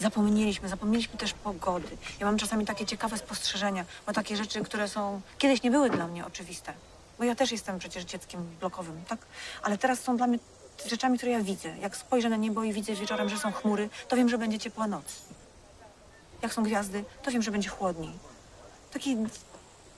[0.00, 1.88] Zapomnieliśmy, zapomnieliśmy też pogody.
[2.20, 6.06] Ja mam czasami takie ciekawe spostrzeżenia, bo takie rzeczy, które są kiedyś nie były dla
[6.06, 6.72] mnie oczywiste.
[7.18, 9.18] Bo ja też jestem przecież dzieckiem blokowym, tak?
[9.62, 10.38] Ale teraz są dla mnie
[10.86, 11.78] rzeczami, które ja widzę.
[11.78, 14.86] Jak spojrzę na niebo i widzę wieczorem, że są chmury, to wiem, że będzie ciepła
[14.86, 15.04] noc.
[16.42, 18.12] Jak są gwiazdy, to wiem, że będzie chłodniej.
[18.92, 19.16] Takie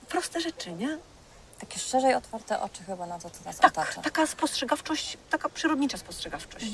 [0.09, 0.97] proste rzeczy, nie?
[1.59, 4.01] Takie szerzej otwarte oczy chyba na to, co nas Tak, otacza.
[4.01, 6.65] taka spostrzegawczość, taka przyrodnicza spostrzegawczość.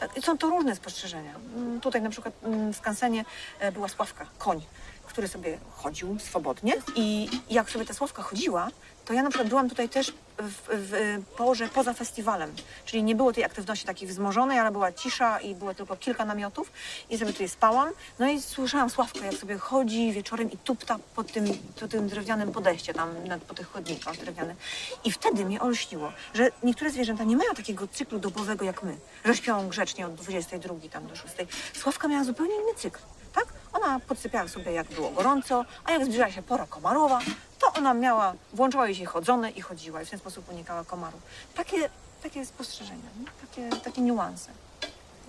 [0.00, 1.34] Tak, i są to różne spostrzeżenia.
[1.56, 3.24] Mm, Tutaj na przykład mm, w skansenie
[3.60, 4.62] e, była Sławka, koń,
[5.06, 8.68] który sobie chodził swobodnie i jak sobie ta Sławka chodziła,
[9.10, 13.32] to ja na przykład byłam tutaj też w, w porze poza festiwalem, czyli nie było
[13.32, 16.72] tej aktywności takiej wzmożonej, ale była cisza i było tylko kilka namiotów
[17.10, 17.90] i sobie tutaj spałam.
[18.18, 21.44] No i słyszałam Sławkę, jak sobie chodzi wieczorem i tupta po tym,
[21.80, 24.56] po tym drewnianym podejście tam, na, po tych chodnikach drewnianych.
[25.04, 29.36] I wtedy mnie olśniło, że niektóre zwierzęta nie mają takiego cyklu dobowego jak my, że
[29.36, 31.34] śpią grzecznie od 22 tam do 6.
[31.74, 33.00] Sławka miała zupełnie inny cykl,
[33.34, 33.46] tak?
[33.72, 37.20] Ona podsypiała sobie jak było gorąco, a jak zbliżała się pora komarowa,
[37.60, 41.20] to ona miała, włączała jej się chodzone i chodziła i w ten sposób unikała komarów.
[41.54, 41.90] Takie,
[42.22, 43.26] takie spostrzeżenia, nie?
[43.48, 44.50] takie, takie niuanse.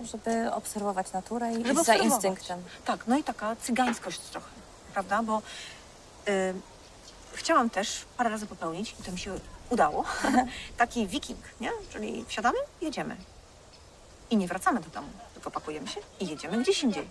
[0.00, 2.62] Żeby obserwować naturę i Żeby za instynktem.
[2.84, 4.50] Tak, no i taka cygańskość trochę,
[4.92, 5.22] prawda?
[5.22, 5.42] Bo
[6.28, 6.54] y,
[7.32, 9.34] chciałam też parę razy popełnić, i to mi się
[9.70, 10.04] udało,
[10.76, 11.70] taki wiking, nie?
[11.90, 13.16] Czyli wsiadamy, jedziemy.
[14.30, 17.08] I nie wracamy do domu, tylko pakujemy się i jedziemy gdzieś indziej.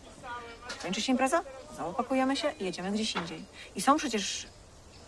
[0.81, 1.41] Kończy się impreza,
[1.75, 3.45] znowu pakujemy się i jedziemy gdzieś indziej.
[3.75, 4.47] I są przecież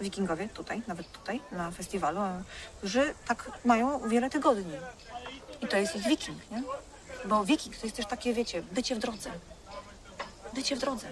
[0.01, 2.21] wikingowie tutaj, nawet tutaj, na festiwalu,
[2.77, 4.77] którzy tak mają wiele tygodni.
[5.61, 6.63] I to jest ich wiking, nie?
[7.25, 9.31] Bo wiking to jest też takie, wiecie, bycie w drodze
[10.53, 11.07] bycie w drodze.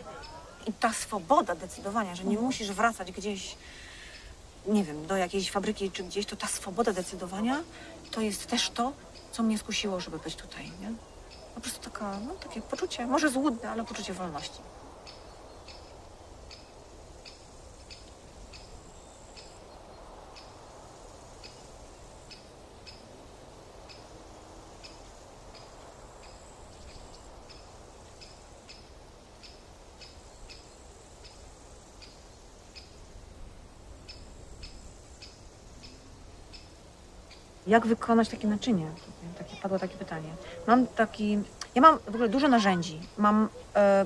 [0.67, 3.55] I ta swoboda decydowania, że nie musisz wracać gdzieś,
[4.65, 7.63] nie wiem, do jakiejś fabryki czy gdzieś, to ta swoboda decydowania
[8.11, 8.93] to jest też to,
[9.31, 10.93] co mnie skusiło, żeby być tutaj, nie?
[11.55, 14.59] Po prostu taka, no, takie poczucie, może złudne, ale poczucie wolności.
[37.67, 38.85] Jak wykonać takie naczynie?
[39.37, 40.29] Takie, padło takie pytanie.
[40.67, 41.39] Mam taki,
[41.75, 42.99] ja mam w ogóle dużo narzędzi.
[43.17, 44.05] Mam, e,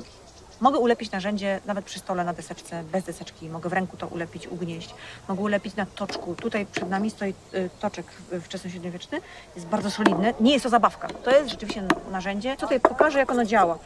[0.61, 3.49] mogę ulepić narzędzie nawet przy stole na deseczce, bez deseczki.
[3.49, 4.95] Mogę w ręku to ulepić, ugnieść.
[5.27, 6.35] Mogę ulepić na toczku.
[6.35, 8.05] Tutaj przed nami stoi e, toczek
[8.41, 9.21] wczesnośredniowieczny.
[9.55, 10.33] Jest bardzo solidny.
[10.39, 11.07] Nie jest to zabawka.
[11.07, 12.57] To jest rzeczywiście narzędzie.
[12.57, 13.77] Tutaj pokażę, jak ono działa.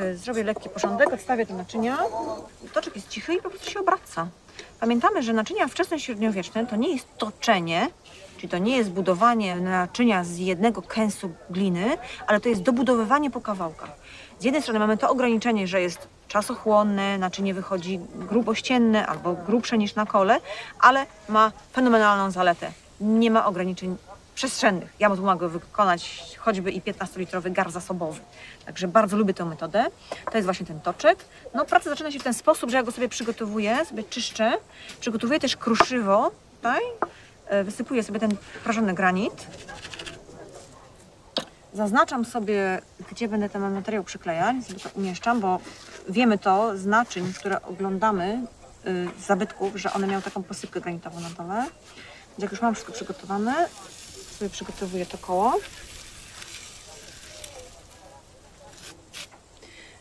[0.00, 1.98] E, zrobię lekki porządek, odstawię te naczynia.
[2.72, 4.26] Toczek jest cichy i po prostu się obraca.
[4.80, 7.88] Pamiętamy, że naczynia wczesnośredniowieczne to nie jest toczenie,
[8.46, 13.40] czyli to nie jest budowanie naczynia z jednego kęsu gliny, ale to jest dobudowywanie po
[13.40, 13.90] kawałkach.
[14.38, 19.94] Z jednej strony mamy to ograniczenie, że jest czasochłonne, naczynie wychodzi grubościenne albo grubsze niż
[19.94, 20.40] na kole,
[20.80, 22.70] ale ma fenomenalną zaletę.
[23.00, 23.96] Nie ma ograniczeń
[24.34, 24.94] przestrzennych.
[24.98, 28.20] Ja tu mogę wykonać choćby i 15-litrowy gar zasobowy.
[28.66, 29.84] Także bardzo lubię tę metodę.
[30.30, 31.24] To jest właśnie ten toczek.
[31.54, 34.52] No praca zaczyna się w ten sposób, że ja go sobie przygotowuję, sobie czyszczę.
[35.00, 36.80] Przygotowuję też kruszywo tutaj.
[37.46, 39.46] E, Wysypuję sobie ten prażony granit.
[41.72, 45.60] Zaznaczam sobie, gdzie będę ten materiał przyklejać, sobie to umieszczam, bo
[46.08, 48.46] wiemy to z naczyń, które oglądamy,
[48.86, 51.66] y, z zabytków, że one miały taką posypkę granitową na dole.
[52.28, 53.68] Więc jak już mam wszystko przygotowane,
[54.38, 55.54] sobie przygotowuję to koło.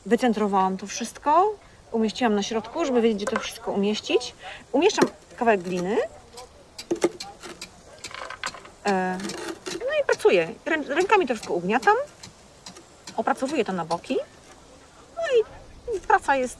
[0.05, 1.55] Wycentrowałam to wszystko,
[1.91, 4.35] umieściłam na środku, żeby wiedzieć, gdzie to wszystko umieścić.
[4.71, 5.05] Umieszczam
[5.37, 5.97] kawałek gliny.
[9.79, 10.53] No i pracuję.
[10.65, 11.95] Rę, rękami to wszystko ugniatam.
[13.17, 14.17] Opracowuję to na boki.
[15.15, 16.57] No i praca jest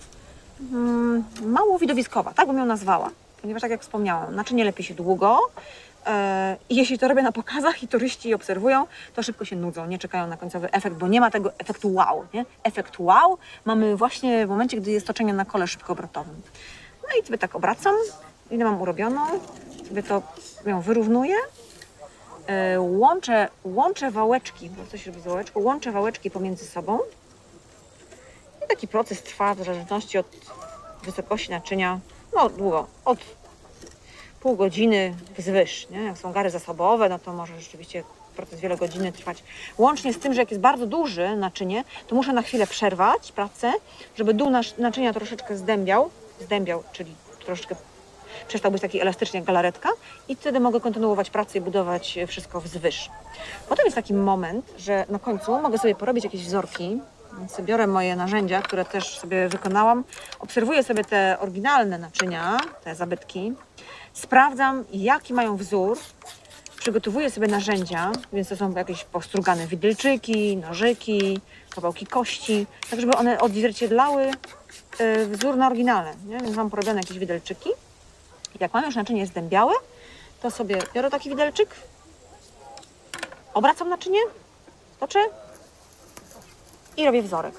[0.72, 3.10] mm, mało widowiskowa, tak bym ją nazwała.
[3.42, 5.40] Ponieważ tak jak wspomniałam, naczynie lepi się długo.
[6.06, 10.00] E, I jeśli to robię na pokazach i turyści obserwują, to szybko się nudzą, nie
[10.00, 12.26] czekają na końcowy efekt, bo nie ma tego efektu wow.
[12.34, 12.46] Nie?
[12.64, 16.42] Efekt wow mamy właśnie w momencie, gdy jest toczenie na kole szybkoobrotowym.
[17.04, 17.96] No i sobie tak obracam,
[18.52, 19.26] ile mam urobioną,
[19.88, 20.22] sobie to
[20.66, 21.36] ją wyrównuję.
[22.48, 27.00] E, Łączę, łączę wałeczki, bo coś robi z wałeczką, łączę wałeczki pomiędzy sobą.
[28.66, 30.26] I taki proces trwa w zależności od
[31.04, 32.00] wysokości naczynia,
[32.36, 33.20] no długo, od
[34.40, 35.90] pół godziny wzwyż.
[35.90, 36.04] Nie?
[36.04, 38.04] Jak są gary zasobowe, no to może rzeczywiście
[38.36, 39.44] proces wiele godziny trwać.
[39.78, 43.74] Łącznie z tym, że jak jest bardzo duży naczynie, to muszę na chwilę przerwać pracę,
[44.18, 46.10] żeby dół naczynia troszeczkę zdębiał,
[46.42, 47.76] zdębiał, czyli troszeczkę
[48.48, 49.90] przestał być taki elastyczny jak galaretka
[50.28, 53.10] i wtedy mogę kontynuować pracę i budować wszystko wzwyż.
[53.70, 57.00] Potem jest taki moment, że na końcu mogę sobie porobić jakieś wzorki,
[57.40, 60.04] więc biorę moje narzędzia, które też sobie wykonałam,
[60.40, 63.54] obserwuję sobie te oryginalne naczynia, te zabytki,
[64.14, 65.98] sprawdzam jaki mają wzór,
[66.80, 71.40] przygotowuję sobie narzędzia, więc to są jakieś postrugane widelczyki, nożyki,
[71.76, 74.32] kawałki kości, tak żeby one odzwierciedlały
[75.00, 76.14] e, wzór na oryginale.
[76.28, 76.38] Nie?
[76.38, 77.70] Więc mam porobione jakieś widelczyki.
[78.60, 79.74] Jak mam już naczynie zdębiałe,
[80.42, 81.70] to sobie biorę taki widelczyk,
[83.54, 84.20] obracam naczynie,
[85.00, 85.20] toczę
[86.98, 87.54] i robię wzorek.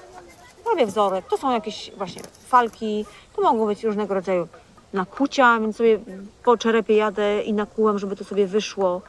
[0.65, 1.25] Robię wzorek.
[1.29, 3.05] To są jakieś właśnie falki,
[3.35, 4.47] to mogą być różnego rodzaju
[4.93, 5.99] nakłucia, więc sobie
[6.43, 9.01] po czerepie jadę i nakłułam, żeby to sobie wyszło.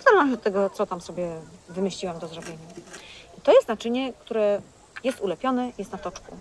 [0.00, 1.30] W zależności od tego, co tam sobie
[1.68, 2.58] wymyśliłam do zrobienia.
[3.38, 4.60] I to jest naczynie, które
[5.04, 6.36] jest ulepione, jest na toczku.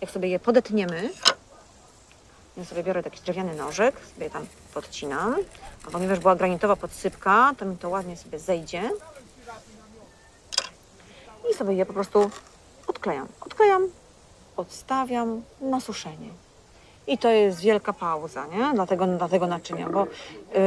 [0.00, 1.10] Jak sobie je podetniemy,
[2.56, 5.36] ja sobie biorę taki drewniany nożyk, sobie tam podcinam,
[5.88, 8.90] a ponieważ była granitowa podsypka, to mi to ładnie sobie zejdzie.
[11.50, 12.30] I sobie je po prostu
[12.86, 13.28] odklejam.
[13.40, 13.88] Odklejam,
[14.56, 16.28] odstawiam na suszenie.
[17.06, 18.72] I to jest wielka pauza, nie?
[18.74, 20.06] Dla tego, dla tego naczynia, bo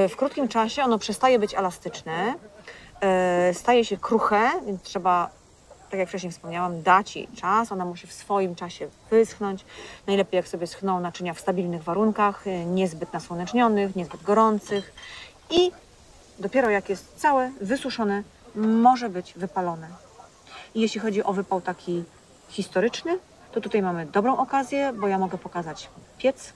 [0.06, 2.34] y, w krótkim czasie ono przestaje być elastyczne,
[3.52, 5.30] y, staje się kruche, więc trzeba,
[5.89, 7.71] tak jak wcześniej wspomniałam, dać jej czas.
[7.71, 9.65] Ona musi w swoim czasie wyschnąć.
[10.08, 14.93] Najlepiej jak sobie schną naczynia w stabilnych warunkach, y, niezbyt nasłonecznionych, niezbyt gorących.
[15.50, 15.71] I
[16.39, 18.23] dopiero jak jest całe, wysuszone,
[18.56, 19.88] może być wypalone.
[20.76, 22.04] I jeśli chodzi o wypał taki
[22.50, 23.19] historyczny,
[23.52, 26.54] to tutaj mamy dobrą okazję, bo ja mogę pokazać piec,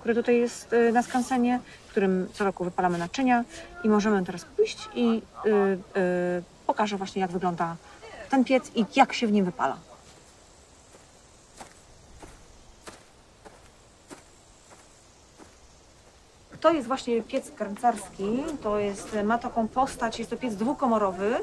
[0.00, 3.44] który tutaj jest y, na skansenie, w którym co roku wypalamy naczynia
[3.84, 7.76] i możemy teraz pójść i y, y, pokażę właśnie jak wygląda
[8.32, 9.76] ten piec i jak się w nim wypala.
[16.60, 18.42] To jest właśnie piec garncarski.
[18.62, 21.36] To jest, ma taką postać, jest to piec dwukomorowy.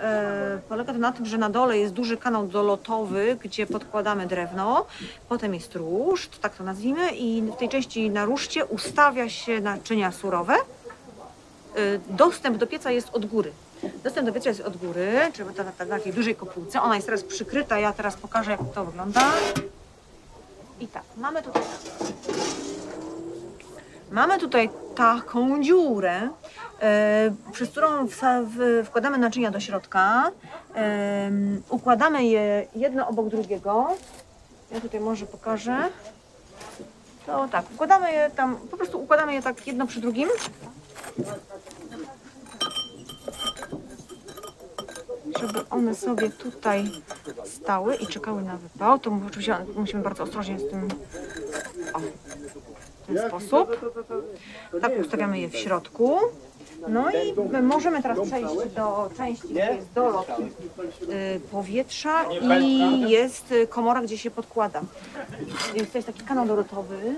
[0.00, 4.86] E, polega to na tym, że na dole jest duży kanał dolotowy, gdzie podkładamy drewno.
[5.28, 10.12] Potem jest ruszt, tak to nazwijmy, i w tej części na ruszcie ustawia się naczynia
[10.12, 10.54] surowe.
[10.54, 10.58] E,
[12.10, 13.52] dostęp do pieca jest od góry.
[14.04, 16.82] Dostęp do pieca jest od góry, czyli na, na takiej dużej kopułce.
[16.82, 19.20] Ona jest teraz przykryta, ja teraz pokażę jak to wygląda.
[20.80, 21.62] I tak, mamy tutaj
[24.10, 26.28] Mamy tutaj taką dziurę,
[26.82, 30.30] e, przez którą wsa- w, wkładamy naczynia do środka,
[30.74, 33.86] em, układamy je jedno obok drugiego.
[34.70, 35.76] Ja tutaj może pokażę.
[37.26, 40.28] To tak, układamy je tam, po prostu układamy je tak jedno przy drugim.
[45.40, 46.90] Żeby one sobie tutaj
[47.44, 50.88] stały i czekały na wypał, to oczywiście musimy bardzo ostrożnie z tym
[51.94, 53.90] o, w ten sposób.
[54.80, 56.18] Tak ustawiamy je w środku.
[56.88, 62.24] No i możemy teraz przejść do części, gdzie jest dolot y, powietrza
[62.60, 64.80] i jest komora, gdzie się podkłada.
[65.92, 67.14] To jest taki kanał dolotowy.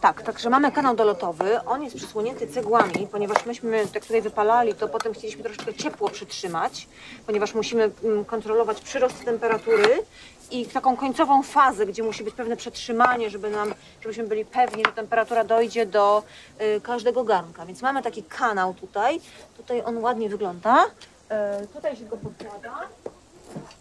[0.00, 1.64] Tak, także mamy kanał dolotowy.
[1.64, 6.88] On jest przysłonięty cegłami, ponieważ myśmy jak tutaj wypalali, to potem chcieliśmy troszeczkę ciepło przytrzymać,
[7.26, 10.02] ponieważ musimy mm, kontrolować przyrost temperatury
[10.50, 14.92] i taką końcową fazę, gdzie musi być pewne przetrzymanie, żeby nam, żebyśmy byli pewni, że
[14.92, 16.22] temperatura dojdzie do
[16.60, 17.66] y, każdego garnka.
[17.66, 19.20] Więc mamy taki kanał tutaj.
[19.56, 20.86] Tutaj on ładnie wygląda.
[21.28, 22.78] E, tutaj się go podkłada.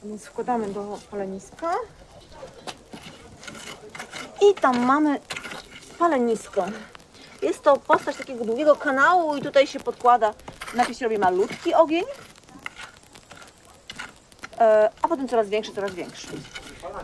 [0.03, 1.73] Więc wkładamy do paleniska.
[4.41, 5.19] I tam mamy
[5.97, 6.65] palenisko.
[7.41, 10.33] Jest to postać takiego długiego kanału i tutaj się podkłada,
[10.75, 12.03] najpierw się robi malutki ogień,
[14.59, 16.27] e, a potem coraz większy, coraz większy.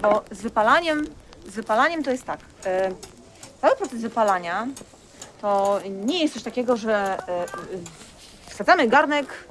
[0.01, 1.07] Bo z wypalaniem,
[1.47, 2.91] z wypalaniem to jest tak, e,
[3.61, 4.67] cały proces wypalania
[5.41, 7.45] to nie jest coś takiego, że e,
[8.49, 9.47] wsadzamy garnek,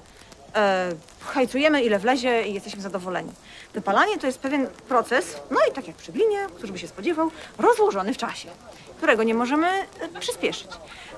[1.21, 3.33] hajcujemy ile wlezie i jesteśmy zadowoleni.
[3.75, 7.31] Wypalanie to jest pewien proces, no i tak jak przy glinie, którzy by się spodziewał,
[7.59, 8.49] rozłożony w czasie,
[8.97, 10.69] którego nie możemy e, przyspieszyć.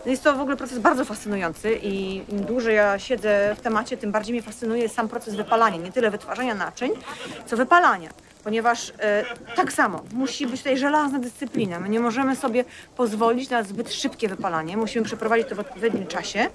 [0.04, 3.96] No Jest to w ogóle proces bardzo fascynujący i im dłużej ja siedzę w temacie,
[3.96, 5.76] tym bardziej mnie fascynuje sam proces wypalania.
[5.76, 6.92] Nie tyle wytwarzania naczyń,
[7.46, 8.10] co wypalania.
[8.44, 9.24] Ponieważ e,
[9.56, 11.80] tak samo musi być tutaj żelazna dyscyplina.
[11.80, 12.64] My nie możemy sobie
[12.96, 14.76] pozwolić na zbyt szybkie wypalanie.
[14.76, 16.50] Musimy przeprowadzić to w odpowiednim czasie.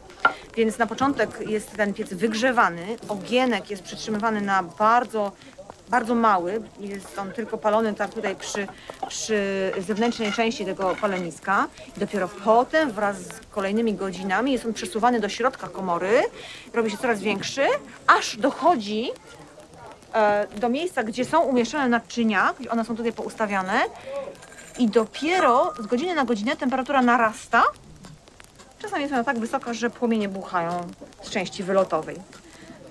[0.55, 5.31] Więc na początek jest ten piec wygrzewany, ogienek jest przytrzymywany na bardzo
[5.89, 8.67] bardzo mały, jest on tylko palony tak tutaj przy,
[9.07, 11.67] przy zewnętrznej części tego paleniska.
[11.97, 16.21] I dopiero potem wraz z kolejnymi godzinami jest on przesuwany do środka komory,
[16.73, 17.67] robi się coraz większy,
[18.07, 19.09] aż dochodzi
[20.59, 23.79] do miejsca, gdzie są umieszczone naczynia, one są tutaj poustawiane
[24.79, 27.63] i dopiero z godziny na godzinę temperatura narasta.
[28.79, 30.87] Czasami jest ona tak wysoka, że płomienie buchają
[31.21, 32.15] z części wylotowej.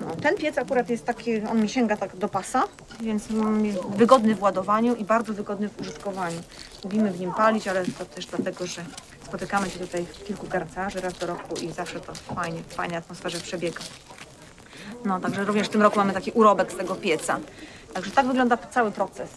[0.00, 2.64] No, ten piec akurat jest taki, on mi sięga tak do pasa,
[3.00, 6.40] więc mm, jest wygodny w ładowaniu i bardzo wygodny w użytkowaniu.
[6.84, 8.84] Lubimy w nim palić, ale to też dlatego, że
[9.26, 13.40] spotykamy się tutaj kilku garncarzy raz do roku i zawsze to fajnie, w fajnej atmosferze
[13.40, 13.80] przebiega.
[15.07, 17.38] No, także również w tym roku mamy taki urobek z tego pieca.
[17.95, 19.31] Także tak wygląda cały proces.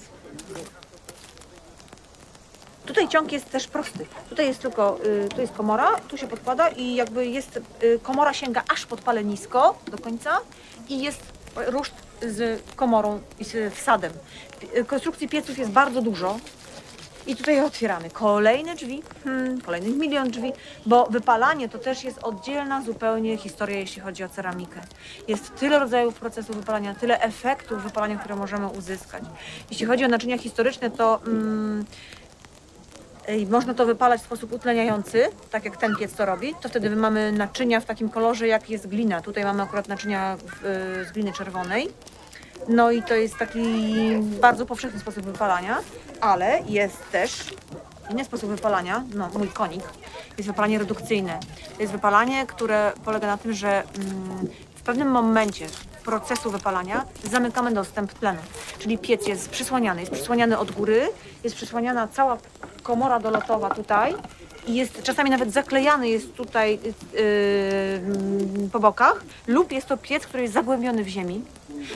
[2.86, 4.06] Tutaj ciąg jest też prosty.
[4.30, 8.34] Tutaj jest tylko, y, tu jest komora, tu się podkłada i jakby jest, y, komora
[8.34, 10.38] sięga aż pod palenisko do końca
[10.90, 11.22] i jest
[11.56, 14.14] ruszt z komorą i z wsadem.
[14.78, 16.40] Y, Konstrukcji pieców jest bardzo dużo.
[17.30, 20.52] I tutaj otwieramy kolejne drzwi, hmm, kolejnych milion drzwi,
[20.86, 24.82] bo wypalanie to też jest oddzielna zupełnie historia, jeśli chodzi o ceramikę.
[25.28, 29.24] Jest tyle rodzajów procesów wypalania, tyle efektów wypalania, które możemy uzyskać.
[29.70, 31.86] Jeśli chodzi o naczynia historyczne, to mm,
[33.50, 36.96] można to wypalać w sposób utleniający, tak jak ten piec to robi, to wtedy my
[36.96, 39.22] mamy naczynia w takim kolorze, jak jest glina.
[39.22, 41.90] Tutaj mamy akurat naczynia w, y, z gliny czerwonej.
[42.68, 43.64] No i to jest taki
[44.42, 45.80] bardzo powszechny sposób wypalania,
[46.22, 47.54] ale jest też
[48.10, 49.84] inny sposób wypalania, no mój konik,
[50.38, 51.40] jest wypalanie redukcyjne.
[51.76, 55.68] To jest wypalanie, które polega na tym, że mm, w pewnym momencie
[56.06, 58.40] procesu wypalania zamykamy dostęp tlenu.
[58.80, 61.10] Czyli piec jest przysłaniany, jest przysłaniany od góry,
[61.44, 62.38] jest przysłaniana cała
[62.84, 64.16] komora dolotowa tutaj
[64.68, 66.80] i jest czasami nawet zaklejany jest tutaj
[67.14, 71.44] yy, po bokach, lub jest to piec, który jest zagłębiony w ziemi,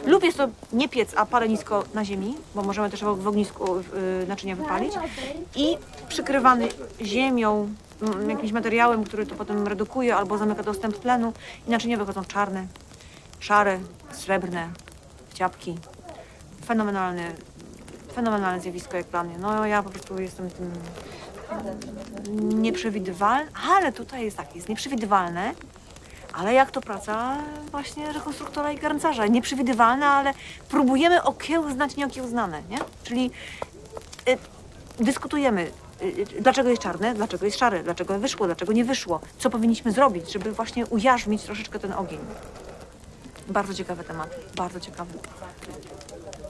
[0.06, 4.28] lub jest to nie piec, a palenisko na ziemi, bo możemy też w ognisku yy,
[4.28, 4.94] naczynia wypalić
[5.56, 5.78] i
[6.10, 6.70] przykrywany
[7.02, 7.70] ziemią,
[8.02, 11.34] mm, jakimś materiałem, który to potem redukuje albo zamyka dostęp tlenu
[11.68, 12.68] i naczynia wychodzą czarne,
[13.40, 13.80] szare,
[14.12, 14.70] srebrne,
[15.34, 15.78] ciapki.
[16.66, 17.36] Fenomenalny,
[18.14, 19.38] fenomenalne zjawisko jak dla mnie.
[19.38, 20.72] No ja po prostu jestem tym
[22.62, 25.54] nieprzewidywalny, ale tutaj jest tak, jest nieprzewidywalne,
[26.34, 27.38] ale jak to praca
[27.72, 29.28] właśnie rekonstruktora i garncarza.
[29.28, 30.34] Nieprzewidywalne, ale
[30.70, 32.78] próbujemy okiełznać nieokiełznane, nie?
[33.04, 33.32] Czyli
[34.30, 34.38] y,
[35.04, 35.72] dyskutujemy,
[36.02, 40.32] y, dlaczego jest czarne, dlaczego jest szare, dlaczego wyszło, dlaczego nie wyszło, co powinniśmy zrobić,
[40.34, 42.20] żeby właśnie ujarzmić troszeczkę ten ogień.
[43.48, 45.14] Bardzo ciekawy temat, bardzo ciekawy.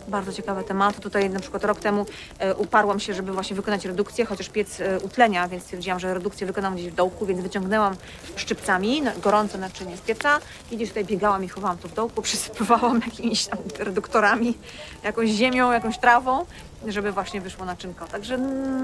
[0.08, 1.02] Bardzo ciekawe tematy.
[1.02, 2.06] Tutaj na przykład rok temu
[2.40, 6.48] e, uparłam się, żeby właśnie wykonać redukcję, chociaż piec e, utlenia, więc stwierdziłam, że redukcję
[6.48, 7.96] wykonam gdzieś w dołku, więc wyciągnęłam
[8.36, 10.40] szczypcami na, gorące naczynie z pieca
[10.72, 14.58] i gdzieś tutaj biegałam i chowałam to w dołku, przysypywałam jakimiś tam reduktorami,
[15.04, 16.46] jakąś ziemią, jakąś trawą,
[16.88, 18.06] żeby właśnie wyszło naczynko.
[18.06, 18.38] Także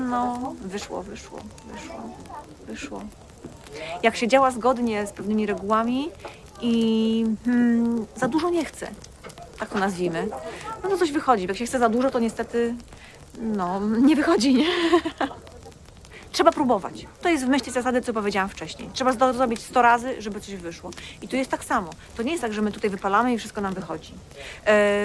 [0.10, 1.40] no, wyszło, wyszło,
[1.74, 2.10] wyszło,
[2.68, 3.02] wyszło.
[4.04, 6.10] Jak się działa zgodnie z pewnymi regułami
[6.62, 8.88] i hmm, za dużo nie chcę,
[9.60, 10.28] tak to nazwijmy,
[10.84, 11.48] no to coś wychodzi.
[11.48, 12.76] Jak się chce za dużo, to niestety
[13.42, 14.66] no, nie wychodzi, nie?
[16.32, 17.06] Trzeba próbować.
[17.22, 18.90] To jest w myśl tej zasady, co powiedziałam wcześniej.
[18.94, 20.92] Trzeba zrobić 100 razy, żeby coś wyszło.
[21.22, 21.90] I tu jest tak samo.
[22.18, 24.14] To nie jest tak, że my tutaj wypalamy i wszystko nam wychodzi.
[24.14, 24.16] E,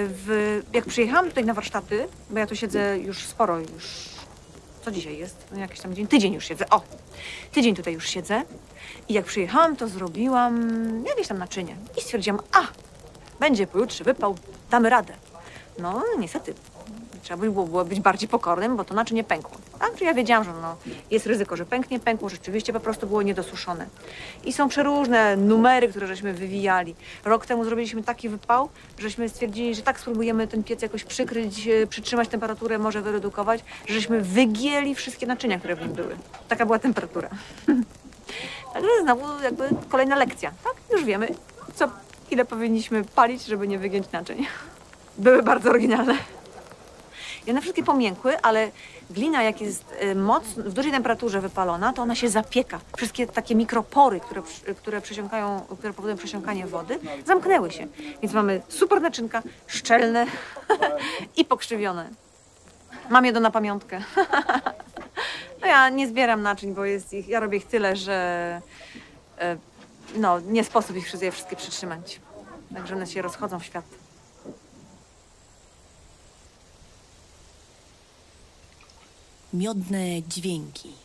[0.07, 4.15] w, jak przyjechałam tutaj na warsztaty, bo ja tu siedzę już sporo, już
[4.85, 5.47] co dzisiaj jest?
[5.51, 6.69] No jakiś tam dzień, tydzień już siedzę.
[6.69, 6.81] O,
[7.51, 8.43] tydzień tutaj już siedzę.
[9.09, 10.69] I jak przyjechałam, to zrobiłam
[11.05, 11.75] jakieś tam naczynie.
[11.97, 12.61] I stwierdziłam, a,
[13.39, 14.35] będzie pojutrze wypał,
[14.71, 15.13] damy radę.
[15.79, 16.53] No, niestety.
[17.25, 19.57] Trzeba by było, być bardziej pokornym, bo to naczynie pękło.
[19.79, 20.75] Także ja wiedziałam, że no,
[21.11, 23.85] jest ryzyko, że pęknie, pękło, rzeczywiście po prostu było niedosuszone.
[24.43, 26.95] I są przeróżne numery, które żeśmy wywijali.
[27.23, 28.69] Rok temu zrobiliśmy taki wypał,
[28.99, 33.93] żeśmy stwierdzili, że tak spróbujemy ten piec jakoś przykryć, e, przytrzymać temperaturę, może wyredukować, że
[33.93, 36.15] żeśmy wygięli wszystkie naczynia, które w nim były.
[36.47, 37.29] Taka była temperatura.
[38.73, 40.73] Także znowu jakby kolejna lekcja, tak?
[40.91, 41.27] Już wiemy,
[41.75, 41.89] co,
[42.31, 44.45] ile powinniśmy palić, żeby nie wygiąć naczyń.
[45.17, 46.17] Były bardzo oryginalne.
[47.47, 48.71] I one wszystkie pomiękły, ale
[49.09, 52.79] glina jak jest y, moc, w dużej temperaturze wypalona, to ona się zapieka.
[52.97, 54.41] Wszystkie takie mikropory, które,
[54.77, 57.87] które, przesiąkają, które powodują przesiąkanie wody, zamknęły się.
[58.21, 60.25] Więc mamy super naczynka, szczelne
[61.37, 62.09] i pokrzywione.
[63.09, 64.01] Mam jedno na pamiątkę.
[65.61, 68.61] No ja nie zbieram naczyń, bo jest ich, ja robię ich tyle, że
[69.37, 69.57] e,
[70.17, 72.19] no, nie sposób ich je wszystkie przytrzymać.
[72.73, 73.85] Także one się rozchodzą w świat.
[79.53, 81.04] Miodne dźwięki.